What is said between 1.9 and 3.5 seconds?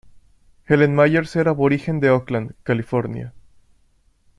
de Oakland, California.